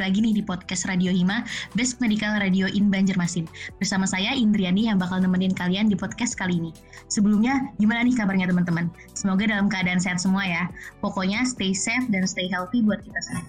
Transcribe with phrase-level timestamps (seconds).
[0.00, 1.44] lagi nih di podcast Radio Hima,
[1.76, 3.44] Best Medical Radio in Banjarmasin.
[3.76, 6.72] Bersama saya Indriani yang bakal nemenin kalian di podcast kali ini.
[7.12, 8.88] Sebelumnya, gimana nih kabarnya teman-teman?
[9.12, 10.72] Semoga dalam keadaan sehat semua ya.
[11.04, 13.44] Pokoknya stay safe dan stay healthy buat kita semua.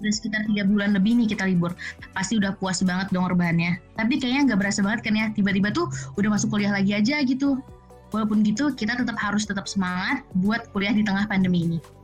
[0.00, 1.76] Udah sekitar tiga bulan lebih nih kita libur.
[2.16, 3.76] Pasti udah puas banget dong rebahannya.
[4.00, 7.60] Tapi kayaknya nggak berasa banget kan ya, tiba-tiba tuh udah masuk kuliah lagi aja gitu.
[8.10, 11.99] Walaupun gitu, kita tetap harus tetap semangat buat kuliah di tengah pandemi ini.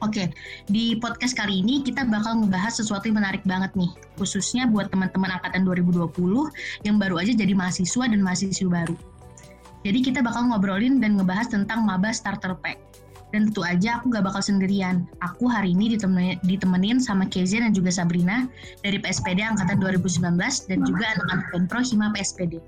[0.00, 0.32] Oke,
[0.64, 5.28] di podcast kali ini kita bakal ngebahas sesuatu yang menarik banget nih, khususnya buat teman-teman
[5.28, 6.16] angkatan 2020
[6.88, 8.96] yang baru aja jadi mahasiswa dan mahasiswa baru.
[9.84, 12.80] Jadi kita bakal ngobrolin dan ngebahas tentang Maba Starter Pack.
[13.30, 15.04] Dan tentu aja aku gak bakal sendirian.
[15.22, 18.48] Aku hari ini ditemenin, ditemenin sama Kezia dan juga Sabrina
[18.82, 20.34] dari PSPD Angkatan 2019
[20.66, 22.58] dan juga anak-anak Penpro Hima PSPD.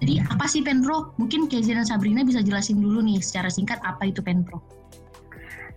[0.00, 1.12] Jadi apa sih Penpro?
[1.18, 4.81] Mungkin Kezia dan Sabrina bisa jelasin dulu nih secara singkat apa itu Penpro.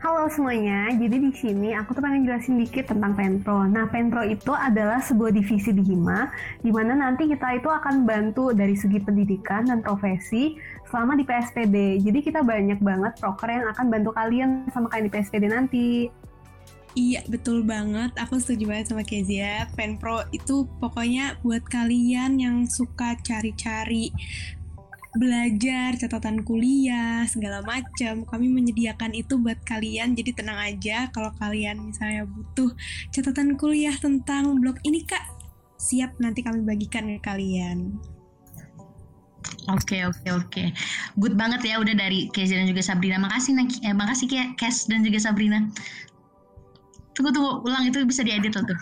[0.06, 3.66] Halo semuanya, jadi di sini aku tuh pengen jelasin dikit tentang Penpro.
[3.66, 6.30] Nah, Penpro itu adalah sebuah divisi di Hima,
[6.62, 12.06] di mana nanti kita itu akan bantu dari segi pendidikan dan profesi selama di PSPD.
[12.06, 15.88] Jadi kita banyak banget proker yang akan bantu kalian sama kalian di PSPD nanti.
[16.94, 18.14] Iya, betul banget.
[18.22, 19.66] Aku setuju banget sama Kezia.
[19.74, 24.14] Penpro itu pokoknya buat kalian yang suka cari-cari
[25.16, 28.28] belajar, catatan kuliah, segala macam.
[28.28, 30.14] Kami menyediakan itu buat kalian.
[30.14, 32.72] Jadi tenang aja kalau kalian misalnya butuh
[33.12, 35.24] catatan kuliah tentang blog ini Kak,
[35.80, 37.96] siap nanti kami bagikan ke kalian.
[39.66, 40.64] Oke oke oke,
[41.18, 43.18] good banget ya udah dari Kezia dan juga Sabrina.
[43.18, 45.66] Makasih eh, makasih Kes dan juga Sabrina.
[47.18, 48.78] Tunggu tunggu ulang itu bisa diedit tuh.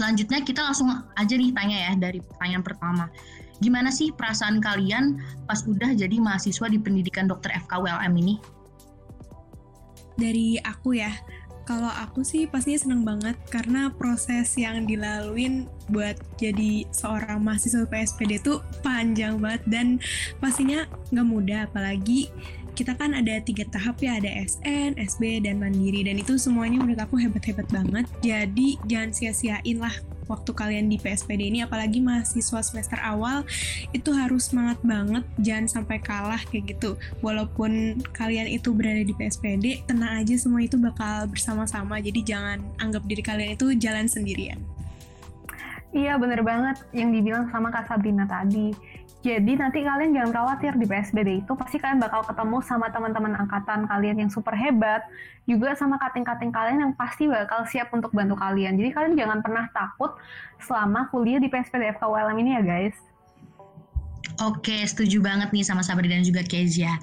[0.00, 3.04] Selanjutnya kita langsung aja nih tanya ya dari pertanyaan pertama.
[3.60, 8.40] Gimana sih perasaan kalian pas udah jadi mahasiswa di pendidikan dokter FKWLM ini?
[10.16, 11.12] Dari aku ya,
[11.68, 18.40] kalau aku sih pastinya seneng banget karena proses yang dilaluin buat jadi seorang mahasiswa PSPD
[18.40, 19.86] itu panjang banget dan
[20.40, 22.32] pastinya nggak mudah apalagi
[22.74, 26.06] kita kan ada tiga tahap ya, ada SN, SB, dan Mandiri.
[26.06, 28.06] Dan itu semuanya menurut aku hebat-hebat banget.
[28.24, 29.92] Jadi jangan sia-siain lah
[30.30, 33.42] waktu kalian di PSPD ini, apalagi mahasiswa semester awal,
[33.90, 36.94] itu harus semangat banget, jangan sampai kalah kayak gitu.
[37.18, 43.02] Walaupun kalian itu berada di PSPD, tenang aja semua itu bakal bersama-sama, jadi jangan anggap
[43.10, 44.62] diri kalian itu jalan sendirian.
[45.90, 48.70] Iya bener banget yang dibilang sama Kak Sabrina tadi
[49.20, 53.84] jadi nanti kalian jangan khawatir di PSBD itu pasti kalian bakal ketemu sama teman-teman angkatan
[53.84, 55.04] kalian yang super hebat,
[55.44, 58.80] juga sama kating-kating kalian yang pasti bakal siap untuk bantu kalian.
[58.80, 60.16] Jadi kalian jangan pernah takut
[60.64, 62.96] selama kuliah di PSBD FKULM ini ya guys.
[64.40, 66.96] Oke, setuju banget nih sama Sabri dan juga Kezia.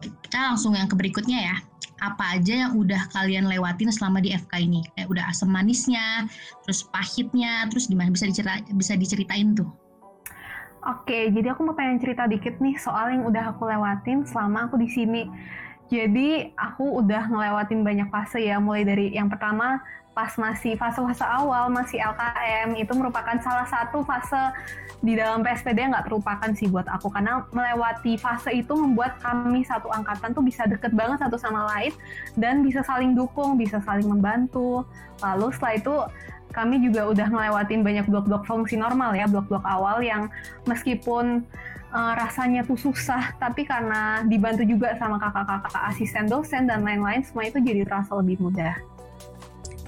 [0.00, 1.56] Kita langsung yang ke berikutnya ya.
[2.00, 4.80] Apa aja yang udah kalian lewatin selama di FK ini?
[4.96, 6.24] Kayak udah asam manisnya,
[6.64, 9.68] terus pahitnya, terus gimana bisa dicerita, bisa diceritain tuh?
[10.80, 14.80] Oke, jadi aku mau pengen cerita dikit nih soal yang udah aku lewatin selama aku
[14.80, 15.28] di sini.
[15.92, 21.70] Jadi aku udah ngelewatin banyak fase ya, mulai dari yang pertama pas masih fase-fase awal
[21.70, 24.52] masih LKM itu merupakan salah satu fase
[25.00, 29.64] di dalam PSPD yang nggak terlupakan sih buat aku karena melewati fase itu membuat kami
[29.64, 31.94] satu angkatan tuh bisa deket banget satu sama lain
[32.36, 34.84] dan bisa saling dukung, bisa saling membantu.
[35.24, 35.94] Lalu setelah itu
[36.50, 40.26] kami juga udah ngelewatin banyak blok-blok fungsi normal ya, blok-blok awal yang
[40.66, 41.46] meskipun
[41.94, 47.46] uh, rasanya tuh susah, tapi karena dibantu juga sama kakak-kakak asisten dosen dan lain-lain, semua
[47.46, 48.74] itu jadi terasa lebih mudah.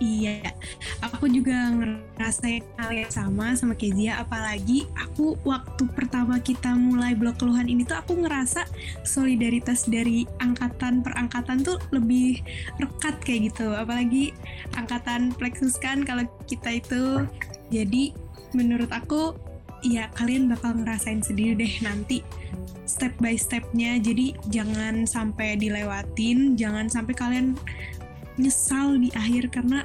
[0.02, 0.50] Iya,
[0.98, 7.38] aku juga ngerasain hal yang sama sama Kezia, apalagi aku waktu pertama kita mulai blok
[7.38, 8.66] keluhan ini tuh aku ngerasa
[9.06, 12.42] solidaritas dari angkatan per angkatan tuh lebih
[12.82, 14.34] rekat kayak gitu, apalagi
[14.74, 17.22] angkatan plexus kan kalau kita itu,
[17.70, 18.10] jadi
[18.58, 19.38] menurut aku
[19.86, 22.26] ya kalian bakal ngerasain sendiri deh nanti
[22.90, 24.02] step by stepnya.
[24.02, 27.46] Jadi jangan sampai dilewatin jangan sampai kalian
[28.40, 29.84] nyesal di akhir karena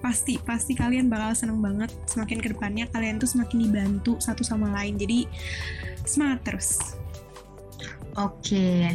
[0.00, 4.72] pasti pasti kalian bakal seneng banget semakin ke depannya kalian tuh semakin dibantu satu sama
[4.72, 5.28] lain jadi
[6.08, 6.96] semangat terus
[8.18, 8.90] Oke,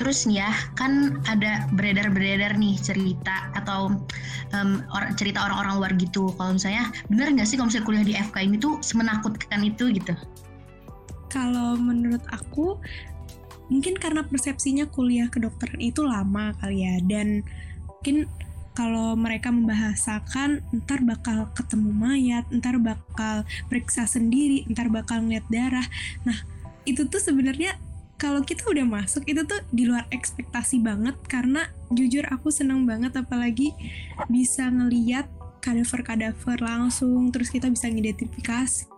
[0.00, 3.92] terus ya kan ada beredar-beredar nih cerita atau
[4.56, 6.32] um, or, cerita orang-orang luar gitu.
[6.32, 10.16] Kalau misalnya bener nggak sih kalau misalnya kuliah di FK ini tuh semenakutkan itu gitu?
[11.28, 12.80] Kalau menurut aku
[13.68, 17.44] mungkin karena persepsinya kuliah kedokteran itu lama kali ya dan
[17.98, 18.30] mungkin
[18.78, 25.82] kalau mereka membahasakan ntar bakal ketemu mayat, ntar bakal periksa sendiri, ntar bakal ngeliat darah.
[26.22, 26.46] Nah,
[26.86, 27.74] itu tuh sebenarnya
[28.14, 33.18] kalau kita udah masuk itu tuh di luar ekspektasi banget karena jujur aku seneng banget
[33.18, 33.74] apalagi
[34.30, 35.26] bisa ngeliat
[35.58, 38.97] kadaver-kadaver langsung terus kita bisa ngidentifikasi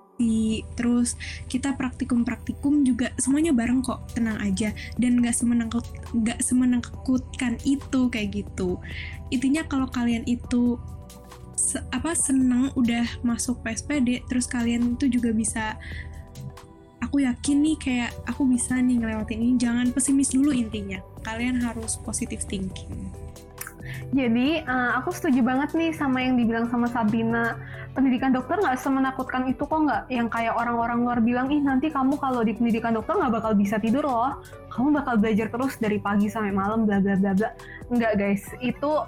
[0.76, 1.16] terus
[1.48, 4.70] kita praktikum-praktikum juga semuanya bareng kok tenang aja.
[5.00, 8.76] Dan nggak semenakut nggak semenakutkan itu kayak gitu.
[9.32, 10.76] Intinya kalau kalian itu
[11.56, 15.76] se apa seneng udah masuk PSPD terus kalian itu juga bisa
[17.04, 19.54] aku yakin nih kayak aku bisa nih ngelewatin ini.
[19.58, 21.00] Jangan pesimis dulu intinya.
[21.26, 23.10] Kalian harus positive thinking.
[24.10, 27.54] Jadi uh, aku setuju banget nih sama yang dibilang sama Sabrina
[28.00, 30.08] pendidikan dokter nggak semenakutkan itu kok nggak?
[30.08, 33.76] Yang kayak orang-orang luar bilang ih nanti kamu kalau di pendidikan dokter nggak bakal bisa
[33.76, 34.40] tidur loh.
[34.72, 37.52] Kamu bakal belajar terus dari pagi sampai malam bla bla bla bla.
[37.92, 38.48] Nggak guys.
[38.64, 39.04] Itu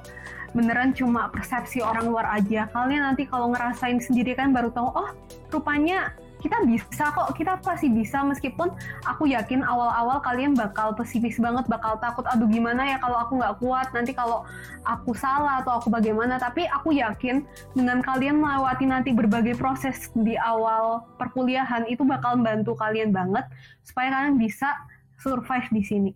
[0.52, 2.68] beneran cuma persepsi orang luar aja.
[2.68, 5.10] Kalian nanti kalau ngerasain sendiri kan baru tahu oh
[5.48, 6.12] rupanya
[6.42, 8.74] kita bisa kok kita pasti bisa meskipun
[9.06, 13.56] aku yakin awal-awal kalian bakal pesimis banget bakal takut aduh gimana ya kalau aku nggak
[13.62, 14.42] kuat nanti kalau
[14.82, 17.46] aku salah atau aku bagaimana tapi aku yakin
[17.78, 23.46] dengan kalian melewati nanti berbagai proses di awal perkuliahan itu bakal membantu kalian banget
[23.86, 24.74] supaya kalian bisa
[25.22, 26.10] survive di sini.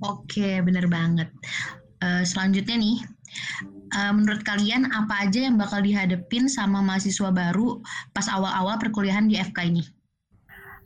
[0.00, 1.28] Oke, bener banget.
[2.00, 2.96] Uh, selanjutnya nih,
[3.94, 7.82] uh, menurut kalian apa aja yang bakal dihadepin sama mahasiswa baru
[8.14, 9.84] pas awal-awal perkuliahan di FK ini?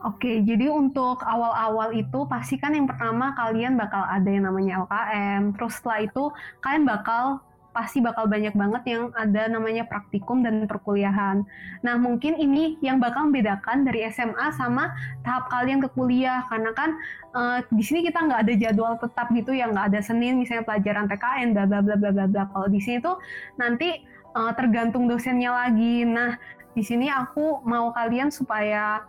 [0.05, 5.57] Oke, jadi untuk awal-awal itu pasti kan yang pertama kalian bakal ada yang namanya LKM,
[5.57, 6.25] terus setelah itu
[6.61, 7.41] kalian bakal
[7.75, 11.43] pasti bakal banyak banget yang ada namanya praktikum dan perkuliahan.
[11.83, 14.95] Nah, mungkin ini yang bakal membedakan dari SMA sama
[15.27, 16.95] tahap kalian ke kuliah, karena kan
[17.35, 21.11] uh, di sini kita nggak ada jadwal tetap gitu yang nggak ada Senin misalnya pelajaran
[21.11, 22.43] TKN, bla bla bla bla bla bla.
[22.55, 23.19] Kalau di sini tuh
[23.59, 24.07] nanti
[24.39, 26.07] uh, tergantung dosennya lagi.
[26.07, 26.39] Nah,
[26.73, 29.03] di sini aku mau kalian supaya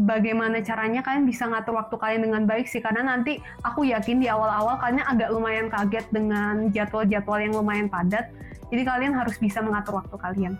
[0.00, 4.28] bagaimana caranya kalian bisa ngatur waktu kalian dengan baik sih karena nanti aku yakin di
[4.28, 8.32] awal-awal kalian agak lumayan kaget dengan jadwal-jadwal yang lumayan padat
[8.72, 10.54] jadi kalian harus bisa mengatur waktu kalian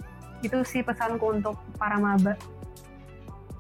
[0.44, 2.37] itu sih pesanku untuk para maba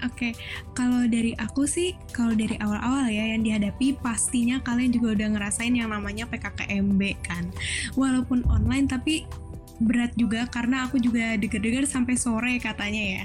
[0.02, 0.72] Oke, okay.
[0.74, 5.70] kalau dari aku sih, kalau dari awal-awal ya yang dihadapi pastinya kalian juga udah ngerasain
[5.78, 7.46] yang namanya PKKMB kan.
[7.94, 9.30] Walaupun online tapi
[9.78, 13.24] berat juga karena aku juga degar-degar sampai sore katanya ya.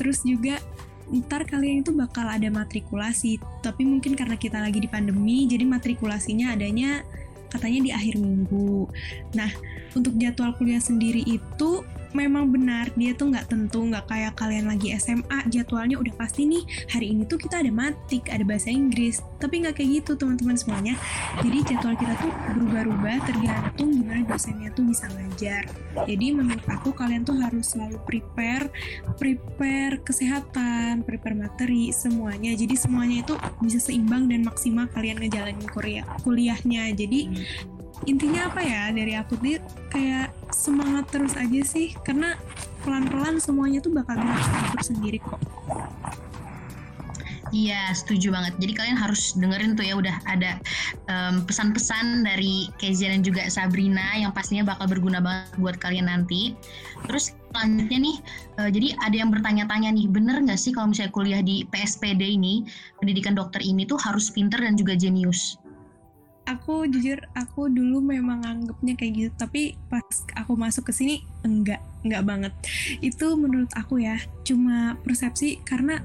[0.00, 0.64] Terus juga
[1.10, 3.36] ntar kalian itu bakal ada matrikulasi.
[3.60, 7.04] Tapi mungkin karena kita lagi di pandemi jadi matrikulasinya adanya
[7.52, 8.88] katanya di akhir minggu.
[9.36, 9.50] Nah
[9.96, 11.82] untuk jadwal kuliah sendiri itu
[12.14, 16.62] memang benar dia tuh nggak tentu nggak kayak kalian lagi SMA jadwalnya udah pasti nih
[16.86, 19.20] hari ini tuh kita ada matik ada bahasa Inggris.
[19.42, 20.94] Tapi nggak kayak gitu teman-teman semuanya.
[21.42, 25.66] Jadi jadwal kita tuh berubah-ubah tergantung gimana dosennya tuh bisa ngajar.
[26.06, 28.70] Jadi menurut aku kalian tuh harus selalu prepare
[29.18, 32.54] prepare kesehatan prepare materi semuanya.
[32.54, 36.94] Jadi semuanya itu bisa seimbang dan maksimal kalian ngejalanin kuliah kuliahnya.
[36.94, 37.20] Jadi
[38.04, 42.36] intinya apa ya dari aku nih kayak semangat terus aja sih karena
[42.84, 45.40] pelan-pelan semuanya tuh bakal bisa sendiri kok.
[47.54, 48.58] Iya, setuju banget.
[48.58, 50.58] Jadi kalian harus dengerin tuh ya udah ada
[51.06, 56.58] pesan pesan-pesan dari Kezia dan juga Sabrina yang pastinya bakal berguna banget buat kalian nanti.
[57.06, 58.16] Terus selanjutnya nih,
[58.58, 62.66] uh, jadi ada yang bertanya-tanya nih, bener nggak sih kalau misalnya kuliah di PSPD ini,
[62.98, 65.62] pendidikan dokter ini tuh harus pinter dan juga jenius?
[66.44, 70.04] Aku jujur aku dulu memang anggapnya kayak gitu tapi pas
[70.36, 72.52] aku masuk ke sini enggak enggak banget.
[73.00, 76.04] Itu menurut aku ya cuma persepsi karena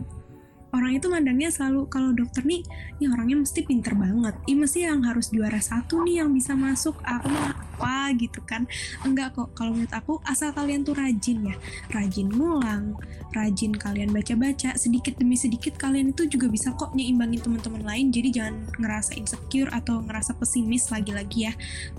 [0.73, 2.61] orang itu mandangnya selalu kalau dokter nih,
[3.01, 4.35] ini orangnya mesti pinter banget.
[4.45, 6.97] Ini mesti yang harus juara satu nih yang bisa masuk.
[7.01, 8.67] Aku mah apa gitu kan?
[9.07, 9.55] Enggak kok.
[9.55, 11.55] Kalau menurut aku asal kalian tuh rajin ya,
[11.95, 12.99] rajin ngulang,
[13.31, 18.11] rajin kalian baca-baca sedikit demi sedikit kalian itu juga bisa kok nyimbangin teman-teman lain.
[18.11, 21.53] Jadi jangan ngerasa insecure atau ngerasa pesimis lagi-lagi ya.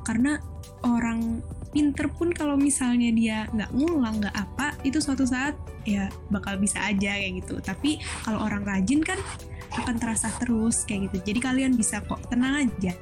[0.05, 0.37] Karena
[0.85, 5.55] orang pinter pun kalau misalnya dia nggak ngulang nggak apa itu suatu saat
[5.87, 9.19] ya bakal bisa aja kayak gitu tapi kalau orang rajin kan
[9.79, 12.95] akan terasa terus kayak gitu jadi kalian bisa kok tenang aja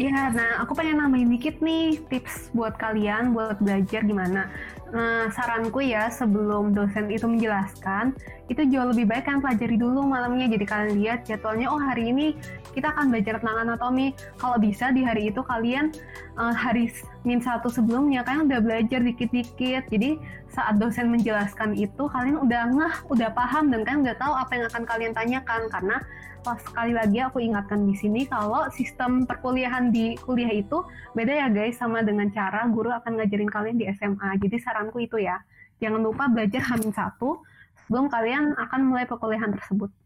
[0.00, 4.48] Ya, nah aku pengen nambahin dikit nih tips buat kalian buat belajar gimana.
[4.88, 8.16] Nah, saranku ya sebelum dosen itu menjelaskan,
[8.48, 10.48] itu jauh lebih baik kan pelajari dulu malamnya.
[10.48, 12.32] Jadi kalian lihat jadwalnya, oh hari ini
[12.72, 14.16] kita akan belajar tentang anatomi.
[14.40, 15.92] Kalau bisa di hari itu kalian
[16.36, 16.88] uh, hari
[17.22, 19.86] min satu sebelumnya kalian udah belajar dikit-dikit.
[19.92, 20.18] Jadi
[20.52, 24.64] saat dosen menjelaskan itu kalian udah ngeh, udah paham dan kalian udah tahu apa yang
[24.68, 25.96] akan kalian tanyakan karena
[26.42, 30.82] pas sekali lagi aku ingatkan di sini kalau sistem perkuliahan di kuliah itu
[31.14, 34.42] beda ya guys sama dengan cara guru akan ngajarin kalian di SMA.
[34.42, 35.38] Jadi saranku itu ya,
[35.78, 37.38] jangan lupa belajar hamil satu
[37.86, 40.01] sebelum kalian akan mulai perkuliahan tersebut.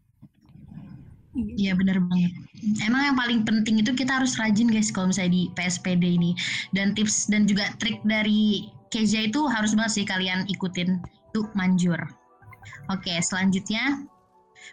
[1.37, 2.33] Iya benar banget.
[2.81, 6.33] Emang yang paling penting itu kita harus rajin guys kalau misalnya di PSPD ini.
[6.73, 10.97] Dan tips dan juga trik dari Keja itu harus banget sih kalian ikutin.
[11.29, 11.99] Itu manjur.
[12.89, 14.01] Oke, selanjutnya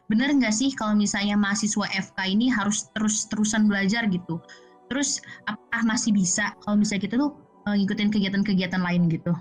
[0.09, 4.41] bener nggak sih kalau misalnya mahasiswa FK ini harus terus-terusan belajar gitu?
[4.89, 7.37] Terus apakah masih bisa kalau misalnya kita tuh
[7.69, 9.37] eh, ngikutin kegiatan-kegiatan lain gitu?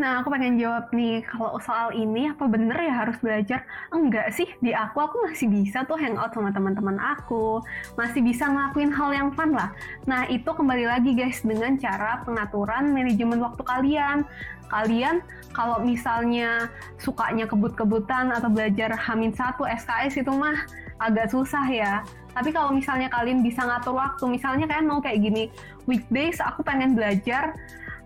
[0.00, 3.68] Nah, aku pengen jawab nih, kalau soal ini apa bener ya harus belajar?
[3.92, 7.60] Enggak sih, di aku aku masih bisa tuh hangout sama teman-teman aku,
[8.00, 9.68] masih bisa ngelakuin hal yang fun lah.
[10.08, 14.24] Nah, itu kembali lagi guys dengan cara pengaturan manajemen waktu kalian.
[14.72, 15.20] Kalian
[15.52, 20.64] kalau misalnya sukanya kebut-kebutan atau belajar Hamin satu SKS itu mah
[20.96, 22.00] agak susah ya.
[22.32, 25.52] Tapi kalau misalnya kalian bisa ngatur waktu, misalnya kalian mau kayak gini,
[25.84, 27.52] weekdays aku pengen belajar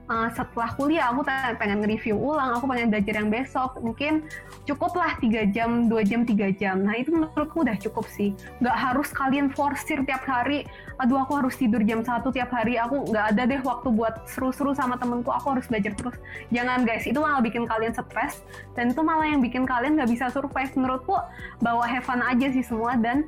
[0.09, 1.25] uh, setelah kuliah aku
[1.57, 4.27] pengen review ulang, aku pengen belajar yang besok, mungkin
[4.69, 6.85] cukuplah tiga jam, dua jam, tiga jam.
[6.85, 8.37] Nah itu menurutku udah cukup sih.
[8.61, 10.69] Nggak harus kalian forsir tiap hari,
[11.01, 14.77] aduh aku harus tidur jam satu tiap hari, aku nggak ada deh waktu buat seru-seru
[14.77, 16.17] sama temenku, aku harus belajar terus.
[16.53, 18.45] Jangan guys, itu malah bikin kalian stres,
[18.77, 20.73] dan itu malah yang bikin kalian nggak bisa survive.
[20.77, 21.17] Menurutku
[21.63, 23.25] bawa have fun aja sih semua, dan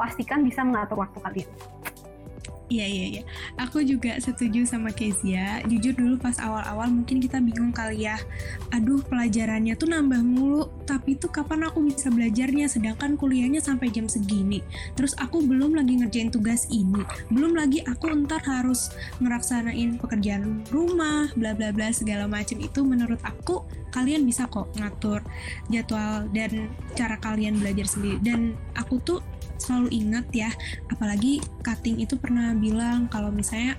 [0.00, 1.50] pastikan bisa mengatur waktu kalian.
[2.70, 3.22] Iya iya iya.
[3.58, 5.58] Aku juga setuju sama Kezia.
[5.66, 8.14] Jujur dulu pas awal-awal mungkin kita bingung kali ya.
[8.70, 10.70] Aduh pelajarannya tuh nambah mulu.
[10.86, 12.70] Tapi tuh kapan aku bisa belajarnya?
[12.70, 14.62] Sedangkan kuliahnya sampai jam segini.
[14.94, 17.02] Terus aku belum lagi ngerjain tugas ini.
[17.34, 22.86] Belum lagi aku ntar harus ngeraksanain pekerjaan rumah, bla bla bla segala macam itu.
[22.86, 25.18] Menurut aku kalian bisa kok ngatur
[25.74, 28.22] jadwal dan cara kalian belajar sendiri.
[28.22, 29.18] Dan aku tuh
[29.60, 30.50] selalu ingat ya
[30.88, 33.76] apalagi cutting itu pernah bilang kalau misalnya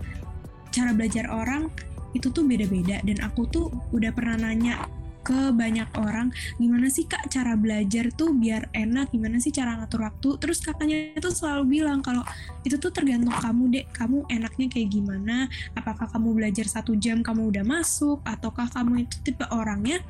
[0.72, 1.68] cara belajar orang
[2.12, 3.00] itu tuh beda-beda.
[3.04, 4.84] Dan aku tuh udah pernah nanya
[5.22, 9.14] ke banyak orang gimana sih kak cara belajar tuh biar enak?
[9.14, 10.30] Gimana sih cara ngatur waktu?
[10.42, 12.26] Terus kakaknya itu selalu bilang kalau
[12.66, 13.86] itu tuh tergantung kamu dek.
[13.94, 15.46] Kamu enaknya kayak gimana?
[15.78, 18.22] Apakah kamu belajar satu jam kamu udah masuk?
[18.26, 20.02] Ataukah kamu itu tipe orangnya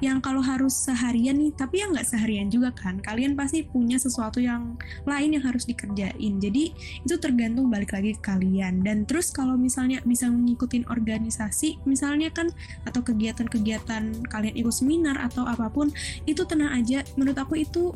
[0.00, 2.98] yang kalau harus seharian nih tapi ya nggak seharian juga kan?
[2.98, 4.74] Kalian pasti punya sesuatu yang
[5.06, 6.40] lain yang harus dikerjain.
[6.40, 6.74] Jadi
[7.04, 8.82] itu tergantung balik lagi ke kalian.
[8.82, 12.48] Dan terus kalau misalnya bisa mengikuti organisasi misalnya kan
[12.88, 15.90] atau kegiatan-kegiatan kalian ikut seminar atau apa pun
[16.26, 17.04] itu tenang aja.
[17.14, 17.94] Menurut aku itu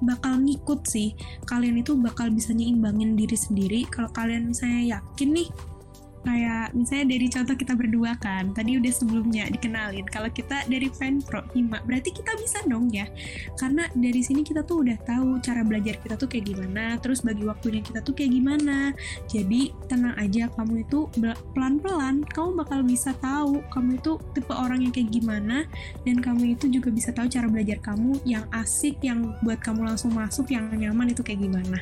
[0.00, 1.12] bakal ngikut sih.
[1.44, 3.80] Kalian itu bakal bisa nyimbangin diri sendiri.
[3.88, 5.48] Kalau kalian misalnya yakin nih
[6.24, 11.24] kayak misalnya dari contoh kita berdua kan tadi udah sebelumnya dikenalin kalau kita dari fan
[11.24, 13.08] pro hima berarti kita bisa dong ya.
[13.56, 17.44] Karena dari sini kita tuh udah tahu cara belajar kita tuh kayak gimana terus bagi
[17.44, 18.92] waktunya kita tuh kayak gimana.
[19.28, 21.08] Jadi tenang aja kamu itu
[21.56, 25.64] pelan-pelan kamu bakal bisa tahu kamu itu tipe orang yang kayak gimana
[26.04, 30.12] dan kamu itu juga bisa tahu cara belajar kamu yang asik yang buat kamu langsung
[30.12, 31.78] masuk yang nyaman itu kayak gimana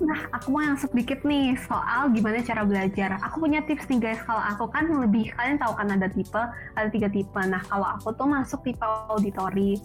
[0.00, 3.20] Nah, aku mau yang sedikit nih soal gimana cara belajar.
[3.28, 6.42] Aku punya tips nih guys, kalau aku kan lebih, kalian tahu kan ada tipe,
[6.78, 7.40] ada tiga tipe.
[7.44, 9.76] Nah, kalau aku tuh masuk tipe auditori.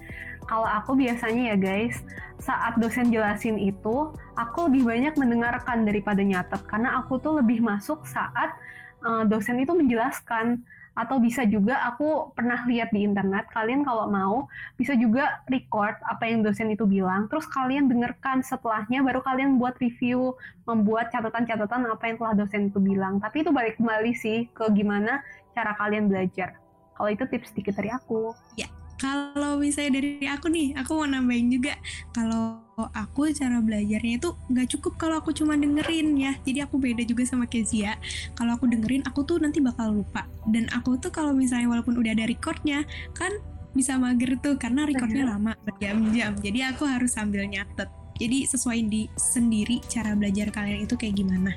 [0.48, 2.00] Kalau aku biasanya ya guys,
[2.40, 6.64] saat dosen jelasin itu, aku lebih banyak mendengarkan daripada nyatet.
[6.64, 8.56] Karena aku tuh lebih masuk saat
[9.04, 10.64] uh, dosen itu menjelaskan
[10.98, 14.50] atau bisa juga aku pernah lihat di internet kalian kalau mau
[14.82, 19.78] bisa juga record apa yang dosen itu bilang terus kalian dengarkan setelahnya baru kalian buat
[19.78, 20.34] review
[20.68, 23.24] membuat catatan-catatan apa yang telah dosen itu bilang.
[23.24, 25.24] Tapi itu balik kembali sih ke gimana
[25.56, 26.60] cara kalian belajar.
[27.00, 28.36] Kalau itu tips sedikit dari aku.
[28.60, 31.78] Ya kalau misalnya dari aku nih aku mau nambahin juga.
[32.14, 36.34] Kalau aku cara belajarnya itu nggak cukup kalau aku cuma dengerin ya.
[36.42, 37.98] Jadi aku beda juga sama Kezia.
[38.34, 40.26] Kalau aku dengerin aku tuh nanti bakal lupa.
[40.50, 43.30] Dan aku tuh kalau misalnya walaupun udah ada recordnya kan
[43.78, 46.34] bisa mager tuh karena recordnya lama berjam-jam.
[46.42, 47.90] Jadi aku harus sambil nyatet.
[48.18, 51.54] Jadi sesuaiin di sendiri cara belajar kalian itu kayak gimana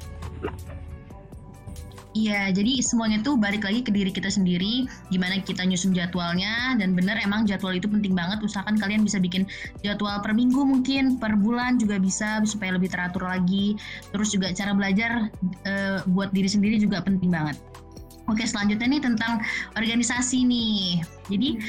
[2.11, 6.99] Iya, jadi semuanya tuh balik lagi ke diri kita sendiri, gimana kita nyusun jadwalnya, dan
[6.99, 9.47] bener emang jadwal itu penting banget, usahakan kalian bisa bikin
[9.87, 13.79] jadwal per minggu mungkin, per bulan juga bisa, supaya lebih teratur lagi,
[14.11, 15.31] terus juga cara belajar
[15.63, 17.55] e, buat diri sendiri juga penting banget.
[18.27, 19.43] Oke, selanjutnya nih tentang
[19.79, 21.03] organisasi nih.
[21.31, 21.63] Jadi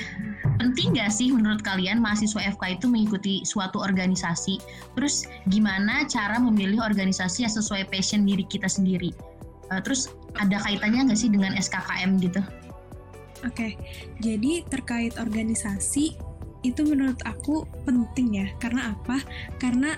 [0.57, 4.61] penting nggak sih menurut kalian mahasiswa FK itu mengikuti suatu organisasi?
[4.97, 9.30] Terus gimana cara memilih organisasi yang sesuai passion diri kita sendiri?
[9.71, 12.43] Uh, terus ada kaitannya nggak sih dengan SKKM gitu?
[13.41, 13.71] Oke, okay.
[14.21, 16.13] jadi terkait organisasi
[16.61, 18.47] itu menurut aku penting ya.
[18.61, 19.17] Karena apa?
[19.57, 19.97] Karena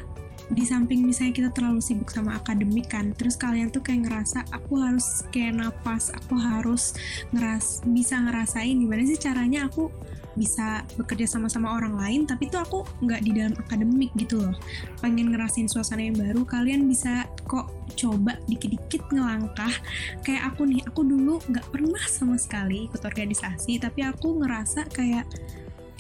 [0.52, 4.80] di samping misalnya kita terlalu sibuk sama akademik kan, terus kalian tuh kayak ngerasa aku
[4.80, 6.96] harus kayak napas, aku harus
[7.32, 9.88] ngeras bisa ngerasain gimana sih caranya aku
[10.34, 14.56] bisa bekerja sama-sama orang lain tapi tuh aku nggak di dalam akademik gitu loh.
[15.00, 19.74] Pengen ngerasain suasana yang baru kalian bisa kok coba dikit-dikit ngelangkah.
[20.26, 25.26] Kayak aku nih aku dulu nggak pernah sama sekali ikut organisasi tapi aku ngerasa kayak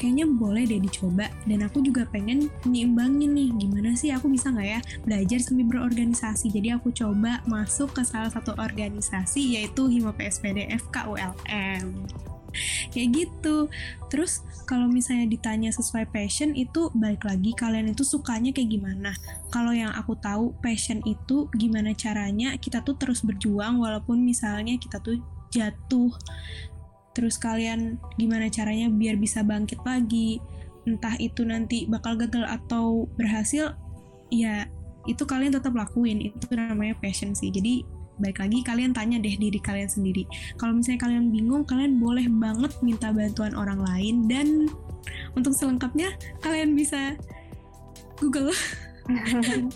[0.03, 1.29] kayaknya boleh deh dicoba.
[1.47, 6.51] Dan aku juga pengen nyimbangin nih gimana sih aku bisa nggak ya belajar sambil berorganisasi?
[6.51, 12.22] Jadi aku coba masuk ke salah satu organisasi yaitu Hima PSPD FKULM
[12.93, 13.67] kayak gitu.
[14.07, 19.11] Terus kalau misalnya ditanya sesuai passion itu balik lagi kalian itu sukanya kayak gimana?
[19.49, 25.01] Kalau yang aku tahu passion itu gimana caranya kita tuh terus berjuang walaupun misalnya kita
[25.01, 25.19] tuh
[25.53, 26.13] jatuh.
[27.13, 30.41] Terus kalian gimana caranya biar bisa bangkit lagi?
[30.83, 33.77] Entah itu nanti bakal gagal atau berhasil
[34.33, 34.65] ya
[35.05, 36.33] itu kalian tetap lakuin.
[36.33, 37.53] Itu namanya passion sih.
[37.53, 37.85] Jadi
[38.21, 40.27] baik lagi kalian tanya deh diri kalian sendiri.
[40.57, 44.69] Kalau misalnya kalian bingung kalian boleh banget minta bantuan orang lain dan
[45.33, 47.17] untuk selengkapnya kalian bisa
[48.17, 48.53] Google.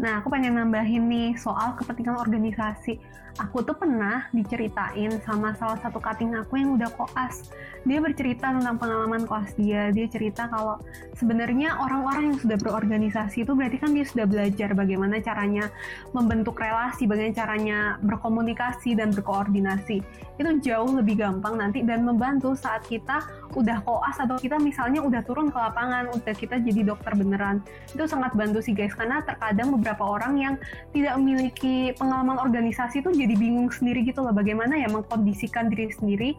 [0.00, 2.96] Nah aku pengen nambahin nih soal kepentingan organisasi
[3.40, 7.48] aku tuh pernah diceritain sama salah satu cutting aku yang udah koas.
[7.82, 9.88] Dia bercerita tentang pengalaman koas dia.
[9.90, 10.78] Dia cerita kalau
[11.16, 15.72] sebenarnya orang-orang yang sudah berorganisasi itu berarti kan dia sudah belajar bagaimana caranya
[16.12, 20.04] membentuk relasi, bagaimana caranya berkomunikasi dan berkoordinasi.
[20.36, 25.20] Itu jauh lebih gampang nanti dan membantu saat kita udah koas atau kita misalnya udah
[25.24, 27.60] turun ke lapangan, udah kita jadi dokter beneran.
[27.90, 30.54] Itu sangat bantu sih guys karena terkadang beberapa orang yang
[30.94, 36.30] tidak memiliki pengalaman organisasi itu jadi bingung sendiri gitu loh bagaimana ya mengkondisikan diri sendiri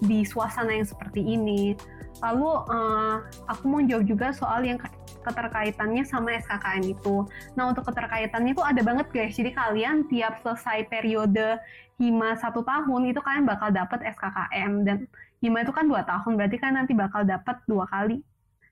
[0.00, 1.76] di suasana yang seperti ini.
[2.20, 3.16] Lalu uh,
[3.48, 4.80] aku mau jawab juga soal yang
[5.20, 7.28] keterkaitannya sama SKKM itu.
[7.56, 9.36] Nah untuk keterkaitannya itu ada banget guys.
[9.36, 11.60] Jadi kalian tiap selesai periode
[12.00, 14.96] hima satu tahun itu kalian bakal dapat SKKM dan
[15.44, 18.24] hima itu kan dua tahun berarti kan nanti bakal dapat dua kali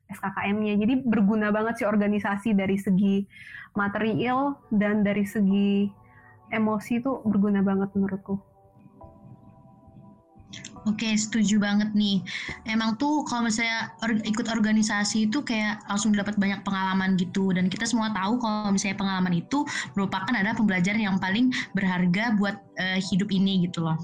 [0.08, 0.80] SKKM-nya.
[0.80, 3.28] Jadi berguna banget sih organisasi dari segi
[3.76, 5.92] material dan dari segi
[6.54, 8.40] emosi itu berguna banget menurutku.
[10.88, 12.24] Oke, setuju banget nih.
[12.64, 17.52] Emang tuh kalau misalnya or, ikut organisasi itu kayak langsung dapat banyak pengalaman gitu.
[17.52, 22.56] Dan kita semua tahu kalau misalnya pengalaman itu merupakan ada pembelajaran yang paling berharga buat
[22.80, 24.00] uh, hidup ini gitu loh.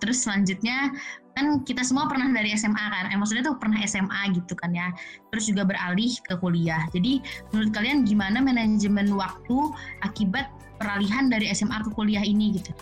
[0.00, 0.96] Terus selanjutnya
[1.36, 4.88] kan kita semua pernah dari SMA kan, eh, maksudnya tuh pernah SMA gitu kan ya.
[5.28, 6.88] Terus juga beralih ke kuliah.
[6.96, 7.20] Jadi
[7.52, 9.56] menurut kalian gimana manajemen waktu
[10.00, 12.72] akibat peralihan dari SMA ke kuliah ini gitu?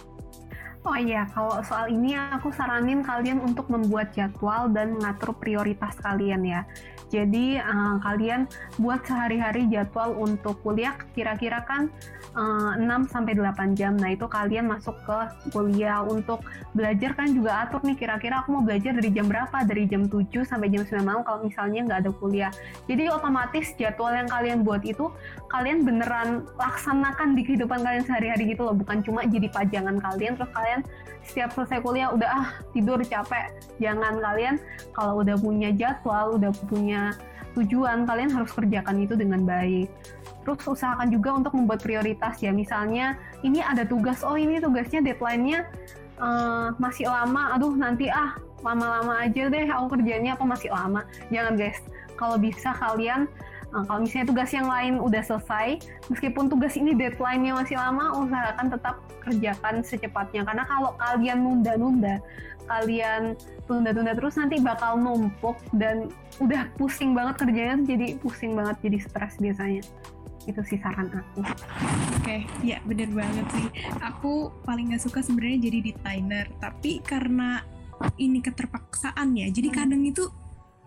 [0.85, 6.45] Oh iya, kalau soal ini aku saranin kalian untuk membuat jadwal dan mengatur prioritas kalian
[6.45, 6.69] ya.
[7.09, 8.45] Jadi uh, kalian
[8.77, 11.89] buat sehari-hari jadwal untuk kuliah kira-kira kan
[12.37, 13.95] uh, eh, 6 sampai 8 jam.
[13.97, 15.19] Nah, itu kalian masuk ke
[15.55, 16.43] kuliah untuk
[16.75, 19.63] belajar kan juga atur nih kira-kira aku mau belajar dari jam berapa?
[19.63, 22.53] Dari jam 7 sampai jam 9 malam kalau misalnya nggak ada kuliah.
[22.91, 25.09] Jadi otomatis jadwal yang kalian buat itu
[25.55, 30.51] kalian beneran laksanakan di kehidupan kalian sehari-hari gitu loh, bukan cuma jadi pajangan kalian terus
[30.51, 30.74] kalian
[31.25, 33.53] setiap selesai kuliah udah ah tidur capek.
[33.81, 34.57] Jangan kalian
[34.93, 37.15] kalau udah punya jadwal udah punya
[37.55, 39.89] tujuan kalian harus kerjakan itu dengan baik.
[40.45, 42.53] Terus usahakan juga untuk membuat prioritas ya.
[42.53, 44.21] Misalnya ini ada tugas.
[44.21, 45.65] Oh ini tugasnya deadline-nya
[46.21, 47.57] uh, masih lama.
[47.57, 51.09] Aduh nanti ah lama-lama aja deh aku kerjanya apa masih lama.
[51.33, 51.81] Jangan guys.
[52.15, 53.27] Kalau bisa kalian
[53.75, 58.71] Nah, kalau misalnya tugas yang lain udah selesai, meskipun tugas ini deadline-nya masih lama, usahakan
[58.71, 60.47] tetap kerjakan secepatnya.
[60.47, 62.23] Karena kalau kalian nunda-nunda,
[62.71, 63.35] kalian
[63.67, 66.09] tunda-tunda terus nanti bakal numpuk dan
[66.41, 69.85] udah pusing banget kerjanya jadi pusing banget jadi stres biasanya
[70.45, 71.41] itu sih saran aku.
[71.41, 71.65] Oke,
[72.21, 73.69] okay, ya bener banget sih.
[74.01, 77.65] Aku paling gak suka sebenarnya jadi designer, tapi karena
[78.21, 79.77] ini keterpaksaan ya, jadi hmm.
[79.77, 80.29] kadang itu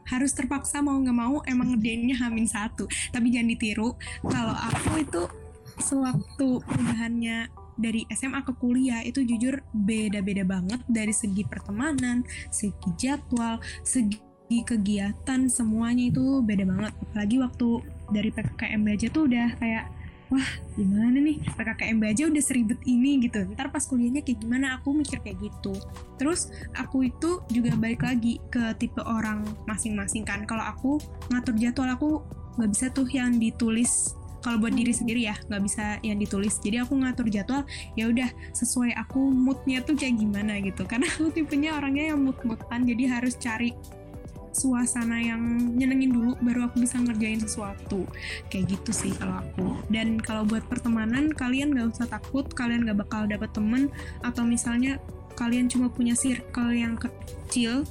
[0.08, 3.90] harus terpaksa mau nggak mau emang ngerjainnya hamin satu tapi jangan ditiru
[4.24, 5.24] kalau aku itu
[5.78, 13.62] sewaktu perubahannya dari SMA ke kuliah itu jujur beda-beda banget dari segi pertemanan, segi jadwal,
[13.86, 14.18] segi
[14.50, 16.94] kegiatan semuanya itu beda banget.
[16.98, 17.68] Apalagi waktu
[18.10, 19.86] dari PKKM aja tuh udah kayak
[20.28, 21.40] wah gimana nih?
[21.56, 23.44] PKKMB aja udah seribet ini gitu.
[23.54, 24.80] Ntar pas kuliahnya kayak gimana?
[24.80, 25.74] Aku mikir kayak gitu.
[26.20, 30.44] Terus aku itu juga balik lagi ke tipe orang masing-masing kan.
[30.44, 31.00] Kalau aku
[31.32, 32.10] ngatur jadwal aku
[32.60, 34.16] nggak bisa tuh yang ditulis.
[34.38, 36.60] Kalau buat diri sendiri ya nggak bisa yang ditulis.
[36.62, 37.64] Jadi aku ngatur jadwal
[37.96, 40.84] ya udah sesuai aku moodnya tuh kayak gimana gitu.
[40.84, 43.74] Karena aku tipenya orangnya yang mood-moodan jadi harus cari
[44.58, 45.42] suasana yang
[45.78, 48.10] nyenengin dulu baru aku bisa ngerjain sesuatu.
[48.50, 49.68] Kayak gitu sih kalau aku.
[49.94, 53.94] Dan kalau buat pertemanan kalian gak usah takut kalian gak bakal dapet temen
[54.26, 54.98] atau misalnya
[55.38, 57.86] kalian cuma punya circle yang kecil.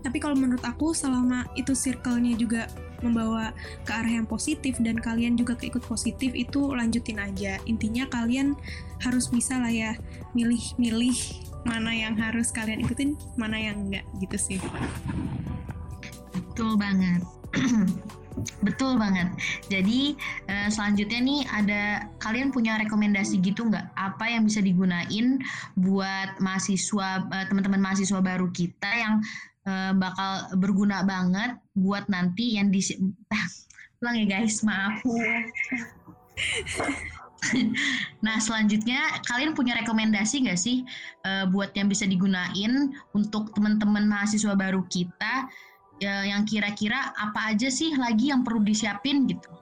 [0.00, 2.70] Tapi kalau menurut aku selama itu circle-nya juga
[3.02, 3.52] membawa
[3.84, 7.58] ke arah yang positif dan kalian juga keikut positif itu lanjutin aja.
[7.66, 8.54] Intinya kalian
[9.02, 9.96] harus bisa lah ya
[10.32, 14.60] milih-milih mana yang harus kalian ikutin mana yang enggak gitu sih
[16.50, 17.22] betul banget
[18.64, 19.28] Betul banget.
[19.68, 20.16] Jadi
[20.48, 21.82] uh, selanjutnya nih ada
[22.22, 23.92] kalian punya rekomendasi gitu nggak?
[23.96, 25.40] Apa yang bisa digunain
[25.76, 29.20] buat mahasiswa uh, teman-teman mahasiswa baru kita yang
[29.68, 32.80] uh, bakal berguna banget buat nanti yang di
[34.00, 35.04] ulang ya guys maaf.
[38.24, 40.84] nah selanjutnya kalian punya rekomendasi nggak sih
[41.24, 45.48] uh, buat yang bisa digunain untuk teman-teman mahasiswa baru kita
[46.00, 49.60] ya, yang kira-kira apa aja sih lagi yang perlu disiapin gitu?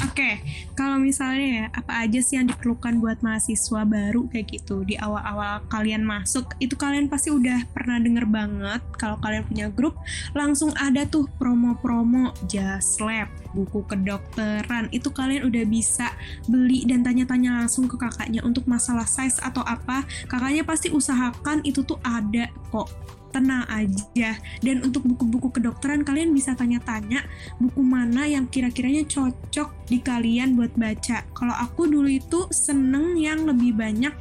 [0.00, 0.34] Oke, okay.
[0.72, 5.60] kalau misalnya ya, apa aja sih yang diperlukan buat mahasiswa baru kayak gitu di awal-awal
[5.68, 10.00] kalian masuk, itu kalian pasti udah pernah denger banget kalau kalian punya grup,
[10.32, 16.08] langsung ada tuh promo-promo jas lab, buku kedokteran, itu kalian udah bisa
[16.48, 21.84] beli dan tanya-tanya langsung ke kakaknya untuk masalah size atau apa, kakaknya pasti usahakan itu
[21.84, 22.88] tuh ada kok
[23.30, 24.36] tenang aja.
[24.60, 27.24] Dan untuk buku-buku kedokteran kalian bisa tanya-tanya
[27.62, 31.24] buku mana yang kira-kiranya cocok di kalian buat baca.
[31.32, 34.12] Kalau aku dulu itu seneng yang lebih banyak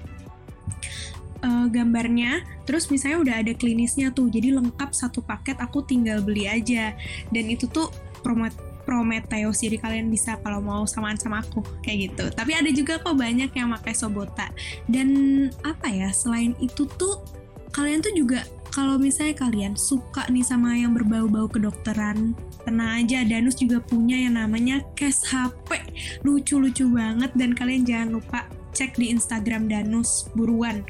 [1.44, 2.46] uh, gambarnya.
[2.64, 6.94] Terus misalnya udah ada klinisnya tuh jadi lengkap satu paket aku tinggal beli aja.
[7.34, 7.90] Dan itu tuh
[8.22, 8.48] promo
[8.90, 9.62] Prometheus.
[9.62, 12.26] Jadi kalian bisa kalau mau samaan sama aku kayak gitu.
[12.34, 14.50] Tapi ada juga kok banyak yang pakai Sobota.
[14.90, 17.22] Dan apa ya selain itu tuh
[17.70, 23.58] kalian tuh juga kalau misalnya kalian suka nih sama yang berbau-bau kedokteran, tenang aja, Danus
[23.58, 25.82] juga punya yang namanya case HP.
[26.22, 30.86] Lucu-lucu banget dan kalian jangan lupa cek di Instagram Danus buruan.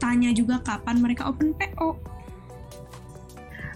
[0.00, 2.19] Tanya juga kapan mereka open PO.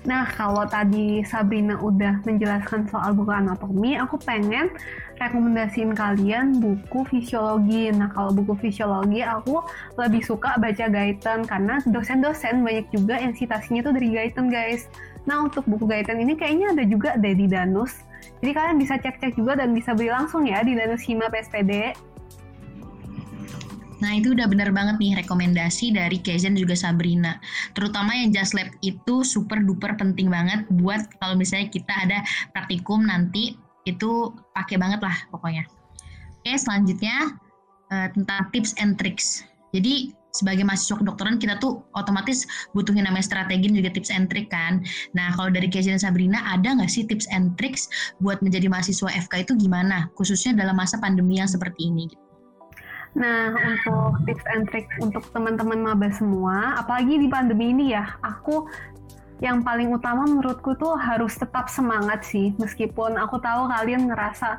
[0.05, 4.69] Nah, kalau tadi Sabrina udah menjelaskan soal buku anatomi, aku pengen
[5.17, 7.89] rekomendasiin kalian buku fisiologi.
[7.89, 9.65] Nah, kalau buku fisiologi aku
[9.97, 14.93] lebih suka baca Gaiten karena dosen-dosen banyak juga yang citasinya tuh dari Gaiten, guys.
[15.25, 18.05] Nah, untuk buku Gaiten ini kayaknya ada juga di Danus.
[18.45, 21.97] Jadi kalian bisa cek-cek juga dan bisa beli langsung ya di Danus Hima PSPD.
[24.03, 27.39] Nah itu udah bener banget nih rekomendasi dari Kezen juga Sabrina.
[27.77, 32.19] Terutama yang Just Lab itu super duper penting banget buat kalau misalnya kita ada
[32.51, 33.55] praktikum nanti
[33.85, 35.69] itu pakai banget lah pokoknya.
[36.43, 37.37] Oke selanjutnya
[37.93, 39.45] uh, tentang tips and tricks.
[39.75, 42.43] Jadi sebagai mahasiswa kedokteran kita tuh otomatis
[42.75, 44.83] butuhin namanya strategi dan juga tips and trick kan.
[45.15, 47.87] Nah kalau dari Kezen dan Sabrina ada nggak sih tips and tricks
[48.19, 50.11] buat menjadi mahasiswa FK itu gimana?
[50.19, 52.24] Khususnya dalam masa pandemi yang seperti ini gitu.
[53.15, 58.67] Nah, untuk tips and trick untuk teman-teman maba semua, apalagi di pandemi ini ya, aku
[59.39, 64.59] yang paling utama menurutku tuh harus tetap semangat sih, meskipun aku tahu kalian ngerasa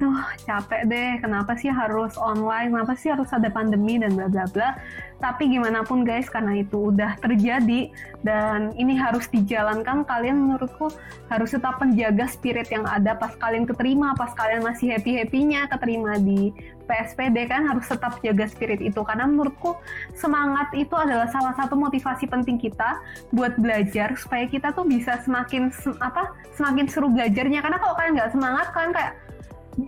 [0.00, 1.10] duh capek deh.
[1.20, 2.72] Kenapa sih harus online?
[2.72, 4.80] Kenapa sih harus ada pandemi dan bla bla bla?
[5.20, 7.92] Tapi gimana pun guys karena itu udah terjadi
[8.24, 10.88] dan ini harus dijalankan kalian menurutku
[11.28, 16.16] harus tetap menjaga spirit yang ada pas kalian keterima pas kalian masih happy happynya keterima
[16.16, 16.56] di
[16.88, 19.04] PSPD kan harus tetap jaga spirit itu.
[19.04, 19.76] Karena menurutku
[20.16, 22.98] semangat itu adalah salah satu motivasi penting kita
[23.36, 25.68] buat belajar supaya kita tuh bisa semakin
[26.00, 27.60] apa semakin seru belajarnya.
[27.60, 29.14] Karena kalau kalian nggak semangat kalian kayak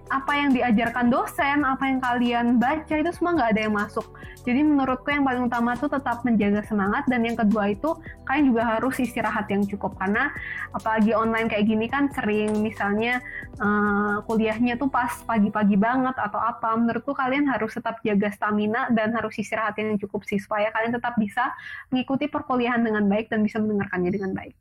[0.08, 4.06] apa yang diajarkan dosen, apa yang kalian baca itu semua nggak ada yang masuk.
[4.42, 7.94] Jadi menurutku yang paling utama tuh tetap menjaga semangat dan yang kedua itu
[8.26, 10.30] kalian juga harus istirahat yang cukup karena
[10.74, 13.22] apalagi online kayak gini kan sering misalnya
[13.62, 16.74] uh, kuliahnya tuh pas pagi-pagi banget atau apa.
[16.78, 21.18] Menurutku kalian harus tetap jaga stamina dan harus istirahat yang cukup sih supaya kalian tetap
[21.18, 21.50] bisa
[21.90, 24.54] mengikuti perkuliahan dengan baik dan bisa mendengarkannya dengan baik.